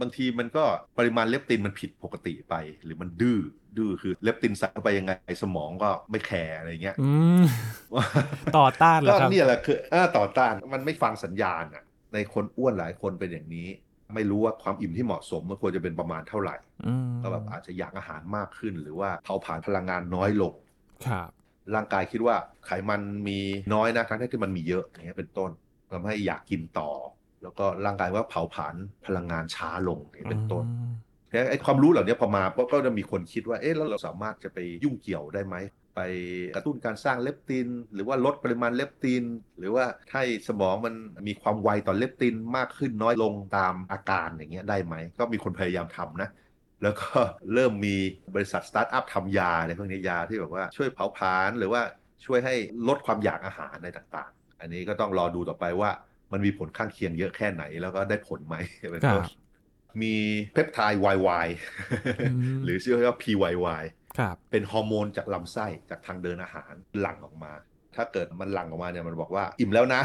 [0.00, 0.64] บางทีมันก็
[0.98, 3.38] ปริมาณเลปตินมันผิดปกติไป หรือมันดื้อ
[3.78, 7.42] ดื้อคือเลปตินใส่เข้าไปยังไงสมองก็ไม่แคร์อะไรเงี้ยอืม
[8.58, 13.68] ต่อต้านเหรก็อครับเนี่ยแหละคืออ่าต่อต้านมันไม่ฟังสัญญาณอะ ในคนอ้วนหลายคนเป็นอย่างนี้
[14.14, 16.56] ไม่รู้ว่าความอิ่มที่เหมาะสมมันควรจะเป็นประมาณเท่าไหร่
[16.86, 20.54] อืมก็แบบอาจจะอยากอาหารมากขึ้น หรือว่าเผาผลาญพลังงานน้อยลง
[21.06, 21.28] ครับ
[21.74, 23.38] ร่างกายคิดว่าไขมันมี
[23.74, 25.50] น้อยนะทั้งที่มันมีเยอะอย่างเงี้ยเป็นต้น
[25.92, 26.90] ทำให้อยากกินต่อ
[27.42, 28.74] แล้วก็ร่างกายว่าเผาผลาญ
[29.06, 31.05] พลังงานช้าลงอย่างเงี้ยเป็นต้นอืมแค่
[31.50, 35.56] ไอ้ความรู้เหล่านี้พอมาก็จะมีคนคิดว่าเอ๊ะแล้วเราสามารถจะไปยุ่งเกี่ยวได้ไหม
[35.96, 36.00] ไป
[36.56, 39.24] กระตุ้นการสร้างเลปติน หรือว่าลดปริมาณเลปติน
[39.58, 40.94] หรือว่าให้สมองมัน
[41.26, 46.30] มีความไวต่อเลปตินมากขึ้นน้อยลงตามอาการอย่างเงี้ยได้ไหม ก็มีคนพยายามทำนะ
[46.82, 47.18] แล้วก็
[47.54, 47.96] เริ่มมี
[48.34, 51.82] บริษัทสตาร์ทอัพทำยาในพวกนี้ยาที่แบบว่าช่วยเผาผลาญหรือว่า
[52.26, 52.54] ช่วยให้
[52.88, 55.90] ลดความอยากอาหารในต่าง ๆ อันนี้ก็ต้องรอดูต่อไปว่า
[56.32, 58.56] มันมีผลข้างเคียงเยอะแค่ไหนแล้วก็ได้ผลไหม
[58.92, 59.24] เป็นต้น
[60.02, 60.14] มี
[60.54, 61.46] peptide YY
[62.20, 63.82] อืมหรือชื่อว่า PYY
[64.18, 67.52] ครับเป็นฮอร์โมนจากลำไส้จากทางเดินอาหารหลั่งออกมา
[67.96, 70.02] ถ้าเกิดมันหลั่งออกมาเนี่ยมันบอกว่าอิ่มแล้วนะ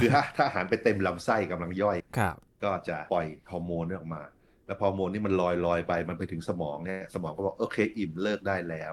[0.00, 4.22] คือถ้าถ้าอาหารไปเต็มลำไส้กำลังย่อยครับก็จะปล่อยฮอร์โมนนี้ออกมา
[4.66, 8.92] แล้วพอฮอร์โมนนี่มันลอยลอยไปมันไปถึงสมองเนี่ยสมองก็บอกโอเคอิ่มเลิกได้แล้ว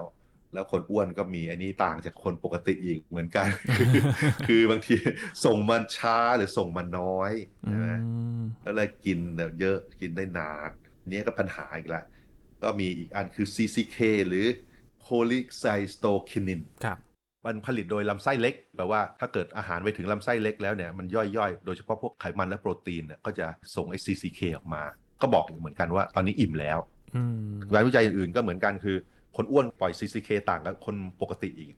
[0.54, 3.92] แล้วคนอ้วนก็มีอันนี้ต่างจากคนปกติอีกเหมือนกัน คือ
[4.46, 4.96] คือบางที
[5.44, 7.32] ส่งมันช้าหรือส่งมันน้อย
[7.66, 7.88] อืใช่ไหม
[8.38, 12.02] มก็เลยกินแบบเยอะกินได้นานอันนี้ก็ปัญหาอีกละ
[12.62, 14.46] ก็มีอีกอันคือ CCK หรือ
[15.04, 16.98] cholecystokinin ครับ
[17.46, 24.82] มันผลิตโดยลำไส้เล็กแปลว่าถ้าเกิดอาหารไปถึงลำไส้เล็กแล้วเนี่ยมันย่อยๆ โดยเฉพาะพวกไขมันและโปรตีนเนี่ยก็จะส่งไอ้ CCK ออกมา
[25.20, 26.78] ก็บอกเหมือนกันว่าตอนนี้อิ่มแล้ว
[27.16, 28.96] อืมงานวิจัยอื่นๆก็เหมือนกันคือ
[29.36, 31.72] คนอ้วนปล่อย CCK ต่างกับคนปกติอีก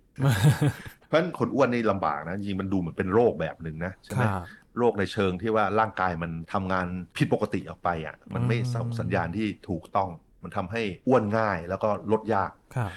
[1.07, 4.45] เพราะฉะนั้นคนอ้วนนี่ลำบากนะจริงๆมันดูเหมือนเป็นโรคแบบหนึ่งนะใช่คไหมรับ
[4.79, 10.11] โรคในเชิงที่ว่าร่างกายมันทำงานผิดปกติออกไปอะมันไม่อืมส่งสัญญาณที่ถูกต้อง
[10.43, 12.91] มันทำให้อ้วนง่ายแล้วก็ลดยากครับ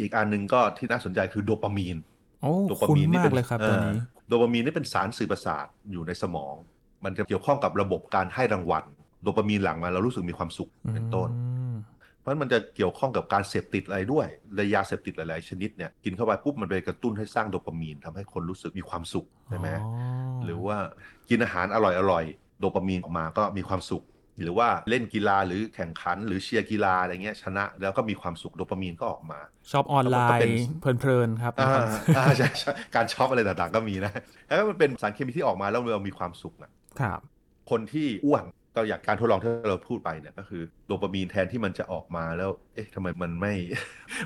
[0.00, 1.96] อีกอันหนึ่งก็ที่น่าสนใจคือโดปามีน
[2.42, 6.54] โอ้โดปาคุ้นมีนนี่มาเป็กนเลยครับเอ่ตัวอนี้โดปามีนนี่เป็นสารสื่อประสาทอยู่ในสมอง
[7.04, 8.84] มันจะเกี่ยวข้องกับระบบการให้รางวัล
[9.22, 11.45] โดปามีนหลังมาเรารู้สึกมีความสุขเป็นต้นอืม
[12.26, 20.76] เพราะฉะนั้นมันจะเกี่ยวข้องกับการเสพติดอะไรด้วยเลยยาเสพติดหลาย ๆ ชนิดเนี่ยกินเข้าไปปุ๊บมันไปกระตุ้นให้สร้างโดปามีนทำให้คนรู้สึกมีความสุขใช่ไหมอ๋อหรือว่า
[21.28, 21.78] กินอาหารอ
[22.12, 24.04] ร่อยๆโดปามีนออกมาก็มีความสุข
[24.42, 29.40] หรือว่าเล่นกีฬาหรือแข่งขันหรือเชียร์กีฬาอะไรเงี้ยชนะ แล้วก็มีความสุขโดปามีนก็ออกมา
[29.72, 31.72] ชอบออนไลก็เป็นน์เพลินๆครับอ่า
[32.16, 34.12] อ่าใช่ใช่การช็อปอะไรต่าง ๆ ก็มีนะ
[34.46, 37.20] แล้วมันเป็นสารเคมีที่ออกมาแล้วเรามีความสุขนะครับ
[37.70, 38.44] คนที่อ้วน
[38.76, 43.54] ก็อย่างการทดลองที่เราพูดไปเนี่ยก็คือโดปามีนแทนที่มันจะออกมาแล้ว เอ๊ะทำไมมันไม่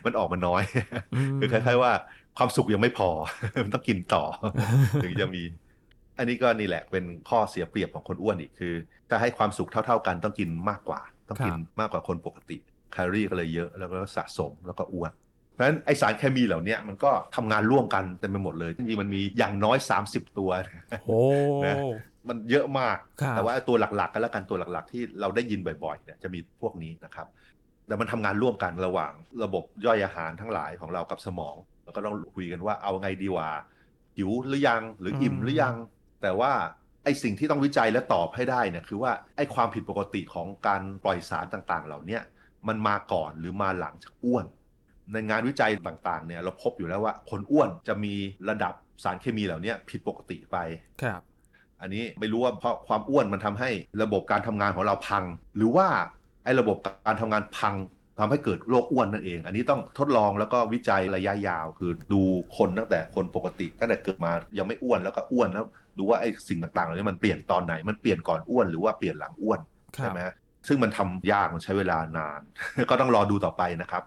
[0.04, 0.62] มันออกมาน้อย
[1.36, 1.92] มคือคล้ายๆว่า
[2.38, 3.10] ความสุขยังไม่พอ
[3.64, 4.24] มันต้องกินต่อ
[5.04, 5.42] ถึงจะมี
[6.18, 8.74] อันนี้ก็นี่แหละเป็นข้อเสียเปรียบของคนอ้วนอีกคือ
[9.08, 12.56] ถ้าให้ความสุขเท่า ๆกันต้องกินมากกว่า ต้องกินมากกว่าคนปกติ
[12.92, 15.12] แคลอรี่ก็เลยเยอะแล้วก็สะสมแล้วก็อ้วน
[15.52, 19.78] เพราะฉะนั้นไอสารเคมีเหล่าเนี้ยมันก็ทำงานร่วมกันเต็มไปหมดเลยจริงๆมันมีอย่างน้อย
[20.08, 20.50] 30 ตัว
[21.06, 21.20] โอ้
[21.66, 21.76] นะ
[22.28, 27.26] มันเยอะมากครับแต่ว่าตัวหลักๆกันแล้วกันตัวหลักๆ ที่เราได้ยินบ่อยๆเนี่ยจะมีพวกนี้นะครับ
[27.86, 29.12] แต่มันทำงานร่วมกันระหว่าง
[29.44, 33.48] ระบบย่อยอาหารทั้งหลายของเรากับสมองแล้วก็ต้องคุยกันว่าเอาไงดีว่า
[34.16, 35.74] หิวหรือยังหรืออิ่มอืมหรือยัง
[36.22, 36.52] แต่ว่า
[37.04, 42.22] ไอสิ่งที่ต้องวิจัยและตอบให้ได้เนี่ยคือว่าไอความผิดปกติของการปล่อยสารต่างๆ เหล่าเนี้ย
[42.68, 44.46] มันมาก่อนหรือมาหลังจากอ้วน
[45.12, 48.14] ในงานวิจัยต่างๆเนี่ยเราพบอยู่แล้วว่าคนอ้วนจะมี
[48.48, 50.56] ระดับสารเคมีเหล่านี้ผิดปกติไป
[51.02, 51.20] ครับ
[51.80, 53.70] อันนี้ไม่รู้ว่าเพราะความอ้วนมันทำให้
[54.02, 55.24] ระบบการทำงานของเราพัง
[55.56, 55.86] หรือว่า
[56.44, 57.74] ไอ้ระบบการทำงานพัง
[58.18, 62.22] ทำให้เกิดโรคอ้วนนั่นเอง อันนี้ต้องทดลองแล้วก็วิจัยระยะยาว คือดู
[62.56, 65.64] คนตั้งแต่คนปกติตั้งแต่เกิดมายังไม่อ้วนแล้วก็อ้วนแล้ว
[65.98, 69.60] ดูว่าไอ้สิ่งต่างๆเหล่านี้มันเปลี่ยนตอนไหนมันเปลี่ยนก่อนอ้วนหรือว่าเปลี่ยนหลังอ้วน
[69.94, 70.20] ใช่ไหม
[70.68, 72.40] ซึ่งมันทำยากมันใช้เวลานาน
[72.90, 74.02] ก็ต้องรอดูต่อไปนะครับ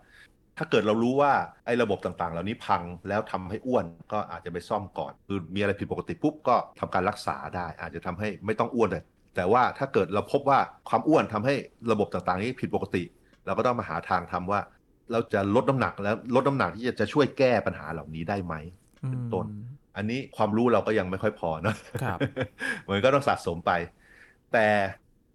[0.57, 1.33] ถ้าเกิดเรารู้ว่า
[1.65, 9.03] ไอ้ระบบต่างๆ เหล่านี้พังแล้วทำให้อ้วนก็อาจจะไปซ่อมก่อน คือมีอะไรผิดปกติปุ๊บก็ทำการรักษาได้ อาจจะทำให้ไม่ต้องอ้วนเลย
[9.35, 11.53] แต่ว่าถ้าเกิดเราพบว่าความอ้วนทำให้
[11.91, 13.03] ระบบต่างๆ นี้ผิดปกติ
[13.45, 14.59] เราก็ต้องมาหาทางทำว่า
[15.11, 18.55] เราจะลดน้ำหนักแล้วลดน้ำหนักที่จะจะช่วยแก้ปัญหาเหล่านี้ได้ไหม
[19.09, 19.63] เป็นต้นอืม
[19.97, 22.19] อันนี้ความรู้เราก็ยังไม่ค่อยพอเนอะครับ
[22.89, 23.71] มันก็ต้องสะสมไป
[24.53, 24.67] แต่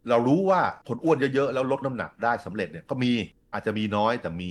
[0.08, 3.12] เรารู้ว่าคนอ้วนเยอะๆแล้วลดน้ำหนักได้สำเร็จเนี่ยก็มี
[3.52, 4.50] อาจจะมีน้อยแต่มี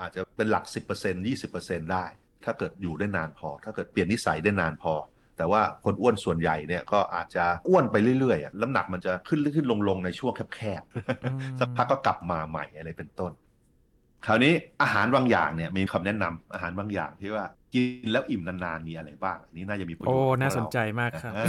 [0.00, 0.64] อาจจะเป็นหลัก
[0.96, 2.04] 10% 20%ได้
[2.44, 4.94] ถ้าเกิดอยู่ได้นานพอ ถ้าเกิดเปลี่ยนนิสัยได้นานพอ
[5.36, 10.82] แต่ว่าคนอ้วนส่วนใหญ่เนี่ยก็อาจจะอ้วนไปเรื่อยๆอะน้ำหนักมันจะขึ้นขึ้นลงลงๆในช่วงแคบ
[11.22, 13.32] อืมๆสักพักก็กลับมาใหม่อะไรเป็นต้น
[14.26, 21.46] คราวนี้อาหารบางอย่างเนี่ยมีคำแนะนำอาหารบางอย่างที่ว่ากินแล้วอิ่มนานๆมีอะไรบ้างอันนี้น่าจะมีประโยชโอ้น์กับน่าเราสนใจมากครับอ่า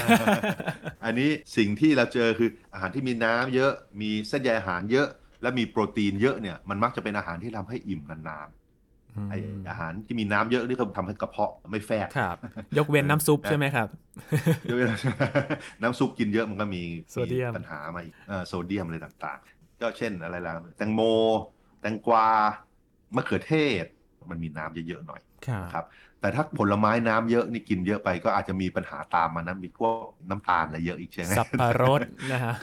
[1.06, 5.08] อันนี้สิ่งที่เราเจอคืออาหารที่มีน้ำเยอะมีเส้นใยอาหารเยอะ
[5.42, 9.34] และมีโปรตีนเยอะเนี่ยมันมักจะเป็นอาหารที่ทำให้อิ่มนานๆไอ
[9.70, 12.38] อาหารที่มีน้ำเยอะนี่ก็ทำให้กระเพาะไม่แฟบครับ
[12.78, 13.88] ยกเว้นน้ำซุปใช่ไหมครับ
[14.66, 14.78] เยอะ
[15.82, 21.02] น้ำซุปกินเยอะมันก็มีโซเดียมปัญหามาอีกเอ่อโซเดียมอะไรต่างๆ ก็เช่นอะไรล่ะแตงโม
[21.82, 22.28] แตงกวา
[23.16, 23.86] มะเขือเทศ
[24.32, 25.86] มันมีน้ำเยอะๆหน่อยครับนะครับ
[26.22, 29.96] แต่ถ้าผลไม้น้ำเยอะนี่กินเยอะไปก็อาจจะมีปัญหาตามมานะมีพวก
[30.30, 32.00] น้ำตาลอะไรเยอะอีกใช่ไหมสับปะรด
[32.32, 32.56] นะฮะ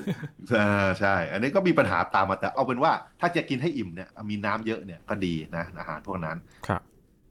[0.59, 6.83] อ่าใช่ อันนี้ก็มีปัญหาตามมาแต่เอาเป็นว่าถ้าจะกินให้อิ่มเนี่ยมีน้ำเยอะเนี่ยก็ดีนะอาหารพวกนั้นครับ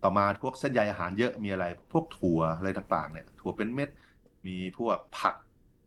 [0.03, 3.89] ต่อมาพวกเส้นใยอาหารเยอะมีอะไร พวกถั่วอะไรต่างๆเนี่ย ถั่วเป็นเม็ด
[4.45, 5.35] มีพวกผัก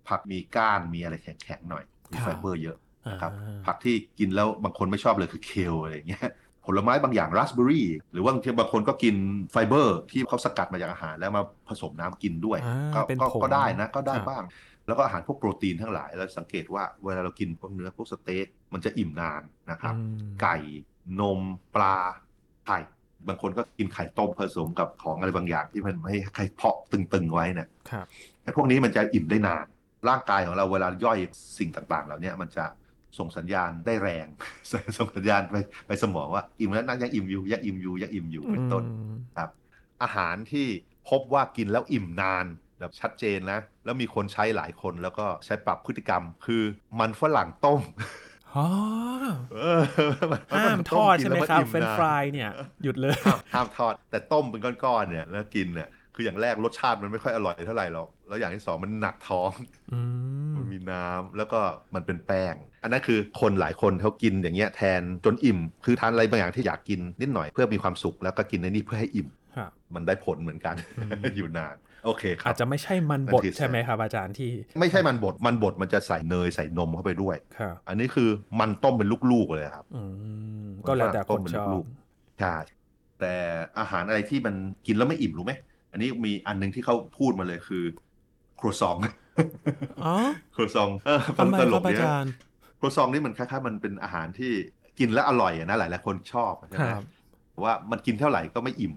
[0.09, 2.79] ผักมีก้านมีอะไรแข็งๆหน่อยมีครับไฟเบอร์เยอะ
[3.11, 6.29] นะครับอ่าผักที่กินแล้วบางคนไม่ชอบเลยคือ kale อะไรอย่างเงี้ย
[6.67, 9.17] ผลไม้บางอย่างราสเบอร์รี่หรือว่าบางทีบางคนก็กิน
[9.53, 14.45] ไฟเบอร์ที่เขาสกัดมาจากอาหารแล้วมาผสมน้ำกินด้วยอ่าก็เป็นก็ผงก็ได้นะก็ได้ครับบ้าง
[14.87, 20.57] แล้วก็อาหารพวกโปรตีนทั้งหลายเราสังเกตว่าเวลาเรากินพวกเนื้อพวกสเต็กมันจะอิ่มนานนะครับอืมไก่
[21.21, 21.41] นม
[21.75, 21.97] ปลา
[22.67, 22.79] ไข่
[23.29, 28.07] บางคนก็กินไข่ต้มผสมกับของอะไรบางอย่างที่มันไม่ให้ไข่เพาะตึงๆไว้เนี่ยครับ
[28.43, 29.67] ไอ้พวกนี้มันจะอิ่มได้นาน
[30.09, 31.19] ร่างกายของเราเวลาย่อย
[31.59, 32.65] สิ่งต่างๆ เหล่านี้มันจะ
[33.19, 34.27] ส่งสัญญาณได้แรง
[34.99, 39.51] ส่งสัญญาณไปไปสมองว่าอิ่มแล้วนะยังอิ่มอยู่ยังอิ่มอยู่ยังอิ่มอยู่เป็นต้นอืมครับ
[40.03, 40.67] อาหารที่
[41.09, 42.47] พบว่ากินแล้วอิ่มนาน
[42.81, 46.63] แบบชัดเจนนะ แล้วมีคนใช้หลายคนแล้วก็ใช้ปรับพฤติกรรม คือ
[47.01, 47.81] มันฝรั่งต้ม
[48.55, 48.67] อ๋อ
[49.55, 49.83] เออมั
[50.39, 52.51] นฝรั่งกินแล้วอิ่มนาน ห้ามทอดกินใช่ไหมครับ เฟรนช์ฟรายเนี่ย
[52.85, 59.51] หยุดเลยห้ามห้ามทอดแต่ต้มเป็นก้อนๆเนี่ยแล้วกินเนี่ยคืออย่างแรกรสชาติมันไม่ค่อยอร่อยเท่าไหร่หรอก แล้วอย่างที่สองมันหนักท้อง
[59.93, 60.01] อื
[60.51, 61.61] มมันมีน้ำแล้วก็
[61.95, 78.29] มันเป็นแป้ง อันนั้นคือคนหลายคนเขากินอย่างเงี้ยแทนจนอิ่ม คือทานอะไรบางอย่างที่อยากกินนิดหน่อยเพื่อมีความสุขแล้วก็กินในนี่เพื่อให้อิ่มครับมันได้ผลเหมือนกันอืมอยู่นานโอเคครัอาบจจะไม่ใช่มันบดนั่นคือใช่ไหมครับอาจารย์ที่ ไม่ใช่มันบดมันบดมันจะใส่เนยใส่นมเข้าไปด้วยครับอันนี้คือ
[78.61, 80.03] มันต้มเป็นลูกๆเลยครับอื
[80.67, 81.85] มก็แล้วแต่คนชอบลูก
[82.41, 82.55] ใช่
[83.21, 83.35] แต่
[83.79, 84.55] อาหารอะไรที่มัน
[84.87, 85.53] กินแล้วไม่อิ่มรู้ไหม
[85.93, 87.85] อันนี้มีอันหนึงที่เขาพูดมาเลยคือ
[88.61, 88.97] ครัวซอง
[90.05, 90.15] อ๋อ
[90.55, 92.33] ครัวซองเออทำไมตลครักบอาเนี่ยจารย์
[92.79, 94.53] ครัวซองนี่มันคล้ายๆมันเป็นอาหารที่
[94.99, 97.05] กินแล้วอร่อยอะนะหลายๆคนชอบใช่คไหมรับ
[97.65, 98.95] ว่ามันกินเท่าไหร่ก็ไม่อิ่ม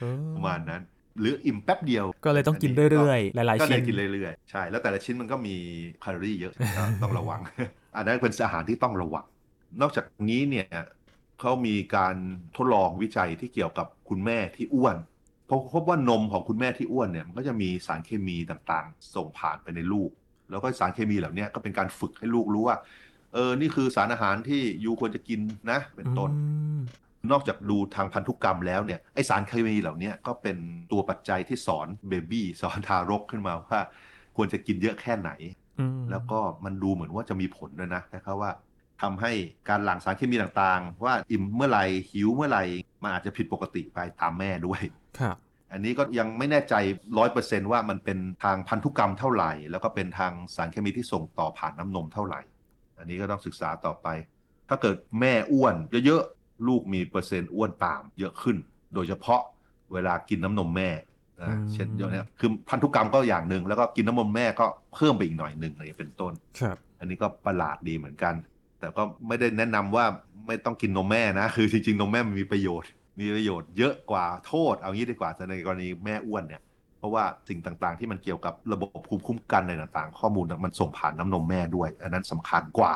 [0.00, 0.82] เออประมาณนั้น
[1.20, 5.56] หรืออิ่มแป๊บเดียว ก็เลยต้องกินเรื่อยๆ หลายก็ๆเลชิ้ยนกินเรื่อยๆ ใช่ แล้วแต่ละชิ้นมันก็มี
[6.00, 7.40] แคลอรี่เยอะก็ต้องระวัง
[7.96, 9.24] อันนั้นเป็นอาหารที่ต้องระวัง
[9.80, 10.66] นอกจากนี้เนี่ย
[11.40, 12.14] เขามีการ
[12.56, 14.96] ทดลองวิจัยที่เกี่ยวกับคุณแม่ที่อ้วน
[15.48, 20.10] พบพบว่านมของคุณแม่ที่อ้วนเนี่ยมันก็จะมีสารเคมีต่างๆ ส่งผ่านไปในลูก
[20.50, 22.76] แล้วก็สารเคมีเหล่านี้ก็เป็นการฝึกให้ลูกรู้ว่า
[23.34, 26.40] เออ นี่คือสารอาหารที่ยูควรจะกินนะ เป็นต้นอื
[26.78, 26.80] ม
[27.30, 30.56] นอกจากดูทางพันธุกรรมแล้วเนี่ย ไอสารเคมีเหล่านี้ก็เป็น
[30.92, 33.80] ตัวปัจจัยที่สอนเบบี้สอนทารกขึ้นมาว่า
[34.36, 35.30] ควรจะกินเยอะแค่ไหน
[35.80, 38.50] อืมแล้วก็มันดูเหมือนว่าจะมีผลด้วยนะนะครับว่า
[39.02, 39.32] ทำให้
[39.68, 42.64] การหลั่งสารเคมีต่างๆ ว่าอิ่มเมื่อไหร่หิวเมื่อไหร่
[43.06, 44.80] มันอาจจะผิดปกติไปตามแม่ด้วย
[45.20, 45.36] ครับ
[45.72, 46.74] อันนี้ก็ยังไม่แน่ใจ
[47.18, 52.40] ร้อยเปอร์เซนว่ามันเป็นทางพันธุกรรมเท่าไหร่ แล้วก็เป็นทางสารเคมีที่ส่งต่อผ่านน้ำนมเท่าไหร่
[52.98, 54.08] อันนี้ก็ต้องศึกษาต่อไป
[54.68, 55.74] ถ้าเกิดแม่อ้วน
[56.06, 58.56] เยอะๆ ลูกมีเปอร์เซ็นต์อ้วนตามเยอะขึ้น
[58.94, 59.40] โดยเฉพาะ
[59.92, 60.90] เวลากินน้ำนมแม่
[61.42, 68.34] นะเช่นเดี๋ยวนี้คือพันธุกรรมก็อย่างหนึ่งแล้วก็กินน้ำนมแม่ก็เพิ่มไปอีกหน่อยหนึ่งอะไรอย่างเงี้ยเป็นต้นครับอันนี้ก็ประหลาดดีเหมือนกัน
[68.80, 70.04] แต่ก็ไม่ได้แนะนำว่า
[70.46, 76.62] ไม่ต้องกินนมแม่นะ คือจริงๆนมแม่มันมีประโยชน์ มีประโยชน์เยอะกว่าโทษ เอางี้ดีกว่าแต่ในกรณีแม่อ้วนเนี่ย
[76.98, 82.94] เพราะว่าสิ่งต่างๆ ที่มันเกี่ยวกับระบบภูมิคุ้มกันในต่างๆ ข้อมูลมันส่งผ่านน้ำนมแม่ด้วย อันนั้นสำคัญกว่า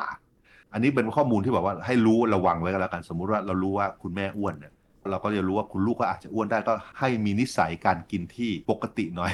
[0.73, 4.73] อันนี้เป็นข้อมูลที่แบบว่าให้รู้ระวังไว้ก็แล้วกันสมมุติว่าเรารู้ว่าคุณแม่อ้วนเนี่ย
[5.09, 9.31] เราก็จะรู้ว่าคุณลูกก็อาจจะอ้วนได้ก็ให้มีนิสัยการกินที่ปกติหน่อย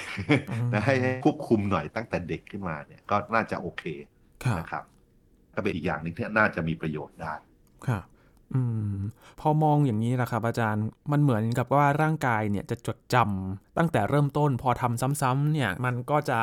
[0.50, 3.84] อืมนะให้ให้ควบคุมหน่อยตั้งแต่เด็กขึ้นมาเนี่ยก็น่าจะโอเค
[4.44, 4.84] ครับนะครับ
[5.56, 7.34] ก็เป็นอีกอย่างหนึ่งที่น่าจะมีประโยชน์ได้
[7.86, 8.04] ครับ
[8.54, 8.62] อื
[8.96, 8.98] ม
[9.40, 16.40] พอมองอย่างนี้นะครับอาจารย์มันเหมือนกับว่าร่างกายเนี่ยจะจดจำตั้งแต่เริ่มต้นพอทำซ้ำๆเนี่ยมันก็จะ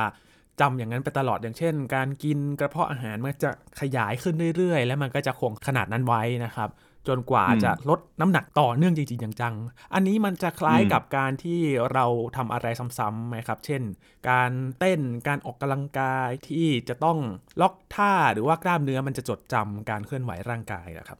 [0.60, 6.70] จำอย่างนั้นไปตลอดอย่างเช่น การกินกระเพาะอาหารมันจะขยายขึ้นเรื่อยๆ แล้วมันก็จะคงขนาดนั้นไว้นะครับ
[7.08, 9.54] จนกว่าจะลดน้ำหนักต่อเนื่องจริงๆอย่างจัง
[9.94, 11.60] อันนี้มันจะคล้ายกับการที่
[11.92, 12.66] เราทำอะไร
[12.98, 13.82] ซ้ำๆไหมครับ เช่น
[14.30, 17.18] การเต้นการออกกำลังกายที่จะต้อง
[17.60, 21.18] ล็อกท่าหรือว่ากล้ามเนื้อมันจะจดจำการเคลื่อนไหวร่างกายนะครับ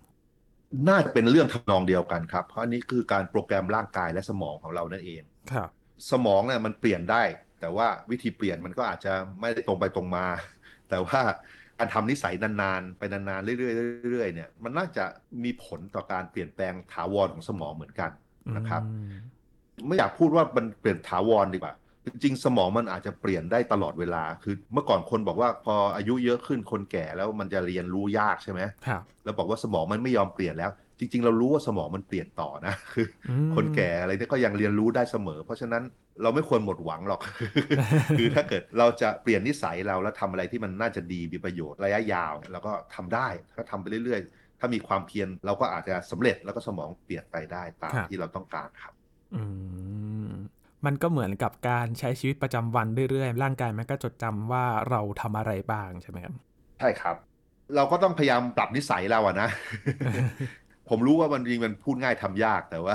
[0.88, 5.68] น่าจะเป็นเรื่องทำนองเดียวกันครับ เพราะอันนี้คือการโปรแกรมร่างกายและสมองของเรานั่นเองครับ
[6.10, 7.22] สมองเนี่ยมันเปลี่ยนได้
[7.60, 10.26] แต่ว่าวิธีเปลี่ยนมันก็อาจจะไม่ได้ตรงไปตรงมา
[10.90, 11.20] แต่ว่า
[11.78, 13.70] การทำนิสัยนานๆ ไปนานๆ เรื่อ
[14.02, 15.04] ยๆเรื่อยๆเนี่ยมันน่าจะ
[15.44, 18.10] มีผลต่อการเปลี่ยนแปลงถาวรของสมองเหมือนกัน
[18.56, 19.12] นะครับอืม
[19.86, 21.74] ไม่อยากพูดว่ามันเปลี่ยนถาวรดีกว่า
[22.06, 35.82] จริงๆ สมองมันอาจจะเปลี่ยนได้ตลอดเวลา คือเมื่อก่อนคนบอกว่าพออายุเยอะขึ้นคนแก่แล้วมันจะเรียนรู้ยากใช่ไหมครับแล้วบอกว่าสมองมันไม่ยอมเปลี่ยนแล้ว จริง ๆ เรารู้ว่าสมองมันเปลี่ยนต่อนะคืออืมคนแก่อะไรเนี่ยก็ยังเรียนรู้ได้เสมอ เพราะฉะนั้น
[36.22, 37.20] เราไม่ควรหมดหวังหรอก
[38.18, 48.92] คือถ้าเกิดเราจะเปลี่ยนนิสัยเราแล้วทำอะไรที่มันน่าจะดีมีประโยชน์ระยะยาวเราก็ทำได้ถ้าทำไปเรื่อยๆ ถ้ามีความเพียรเราก็อาจจะสำเร็จแล้วก็สมองเปลี่ยนไปได้ตามครับที่เราต้องการครับ
[49.34, 49.42] อื
[50.02, 50.03] ม
[50.86, 56.34] มันก็เหมือนกับการใช้ชีวิตประจำวันเรื่อยๆ ร่างกายมันก็จดจำว่าเราทำอะไรบ้างใช่ไหมครับ
[56.78, 57.16] ใช่ครับ
[57.74, 59.48] เราก็ต้องพยายามปรับนิสัยเราอะนะ
[60.88, 62.94] ผมรู้ว่ามันจริงมันพูดง่ายทำยากแต่ว่า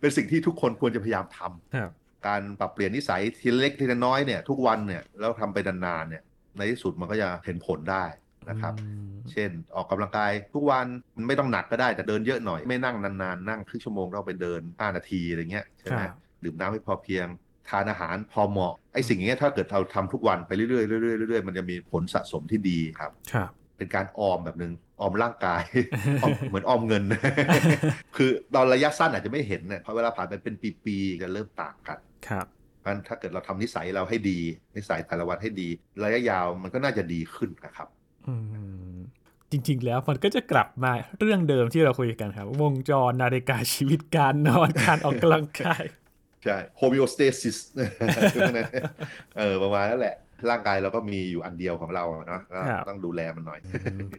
[0.00, 1.90] เป็นสิ่งที่ทุกคนควรจะพยายามทำครับ
[2.26, 6.22] การปรับเปลี่ยนนิสัยทีละเล็กทีละน้อยเนี่ยทุกวันเนี่ยแล้วทำไปนานๆเนี่ย
[6.56, 8.04] ในที่สุดมันก็จะเห็นผลได้
[8.48, 10.86] นะครับอืมเช่นออกกำลังกายทุกวัน
[11.28, 17.26] ไม่ต้องหนักก็ได้แต่เดินเยอะหน่อย ไม่นั่งนานๆ นั่งครึ่งชั่วโมงเราไปเดิน5นาทีอะไรเงี้ยใช่ไหมครับ ดื่มน้ำให้พอเพียง
[17.68, 25.62] ทานอาหารพอเหมาะไอ้สิ่งอย่างเงี้ยถ้าเกิดเราทำทุกวันไปเรื่อยๆเรื่อยๆเรื่อยๆมันจะมีผลสะสมที่ดีครับครับ เป็นการออมแบบหนึ่งออมร่างกาย
[26.22, 27.02] ออมเหมือนออมเงิน
[28.16, 30.54] คือตอนระยะสั้นอาจจะไม่เห็นเนี่ยพอเวลาผ่านไปเป็น
[30.84, 32.46] ปีๆก็เริ่มต่างกันครับ
[32.80, 34.38] เพราะฉะนั้นถ้าเกิดเราทำนิสัยเราให้ดี
[34.76, 35.68] นิสัยแต่ละวันให้ดี
[36.04, 37.88] ระยะยาวมันก็น่าจะดีขึ้นนะครับ
[38.28, 38.34] อื
[38.94, 38.96] ม
[39.50, 45.82] จริง ๆ แล้วมันก็จะกลับมาเรื่องเดิมที่เราคุยกันครับ วงจรนาฬิกาชีวิตการนอนการออกกำลังกาย
[46.44, 47.58] ใช่ homeostasis
[49.38, 50.16] เออประมาณนั้นแหละ
[50.50, 53.60] ร่างกายเราก็มีอยู่อันเดียวของเราอะเนาะก็ครับต้องดูแลมันหน่อย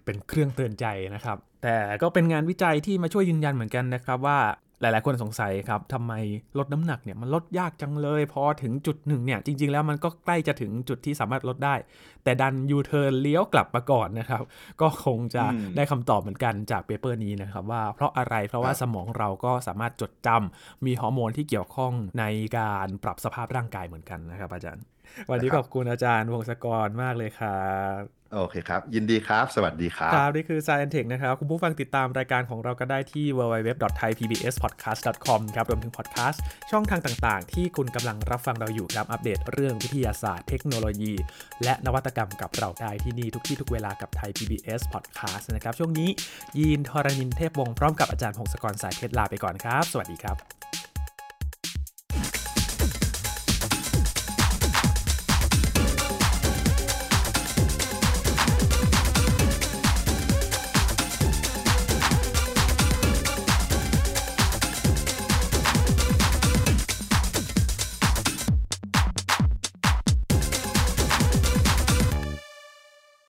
[0.06, 0.86] เป็นเครื่องเตือนใจ
[1.16, 4.40] นะครับ แต่ก็เป็นงานวิจัยที่มาช่วยยืนยันเหมือนกันนะครับว่า
[4.82, 6.14] หลายๆ คนสงสัยครับทำไม
[6.58, 11.76] ลดน้ำหนักเนี่ยมันลดยากจังเลย พอถึงจุดหนึ่งเนี่ยจริง ๆ แล้วมันก็ใกล้จะถึงจุดที่สามารถลดได้
[12.24, 14.44] แต่ดันยูเทิร์นเลี้ยวกลับมาก่อนนะครับ
[14.82, 22.24] ก็คงจะอืมได้คำตอบเหมือนกันจาก paper นี้นะครับว่าเพราะอะไรเพราะว่าครับสมองเราก็สามารถจดจำมีฮอร์โมนที่เกี่ยวข้องใน
[22.58, 24.84] การปรับสภาพร่างกายเหมือนกันนะครับอาจารย์
[25.30, 27.60] วันนี้ขอบคุณอาจารย์วงศกรมากเลยครั
[28.00, 28.02] บ
[28.36, 41.14] โอเคครับ ยินดีครับ สวัสดีครับ ครับ นี่คือ Science Tech นะครับ คุณผู้ฟังติดตามรายการของเราก็ได้ที่ www.thaipbspodcast.com ครับ รวมถึงพอดแคสต์ช่องทางต่าง ๆ ที่คุณกำลังรับฟังเราอยู่ครับ อัปเดตเรื่องวิทยาศาสตร์เทคโนโลยี
[41.64, 46.10] และนวัตกรรมกับเราได้ที่นี่ทุกที่ทุกเวลากับไทย PBS Podcast นะครับ ช่วงนี้
[46.60, 50.65] ยีนทรณินเทพวงศ์พร้อมกับอาจารย์พงศกรสายเพชรลาไปก่อนครับ สวัสดีครับ